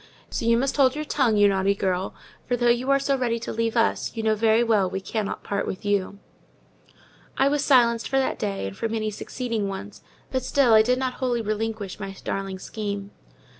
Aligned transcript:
So 0.31 0.47
you 0.47 0.57
must 0.57 0.77
hold 0.77 0.95
your 0.95 1.05
tongue, 1.05 1.37
you 1.37 1.47
naughty 1.47 1.75
girl; 1.75 2.15
for, 2.47 2.57
though 2.57 2.69
you 2.71 2.89
are 2.89 2.97
so 2.97 3.15
ready 3.15 3.37
to 3.41 3.53
leave 3.53 3.77
us, 3.77 4.15
you 4.17 4.23
know 4.23 4.33
very 4.33 4.63
well 4.63 4.89
we 4.89 4.99
cannot 4.99 5.43
part 5.43 5.67
with 5.67 5.85
you." 5.85 6.17
I 7.37 7.47
was 7.47 7.63
silenced 7.63 8.09
for 8.09 8.17
that 8.17 8.39
day, 8.39 8.65
and 8.65 8.75
for 8.75 8.89
many 8.89 9.11
succeeding 9.11 9.67
ones; 9.67 10.01
but 10.31 10.41
still 10.41 10.73
I 10.73 10.81
did 10.81 10.97
not 10.97 11.13
wholly 11.21 11.43
relinquish 11.43 11.99
my 11.99 12.15
darling 12.25 12.57
scheme. 12.57 13.11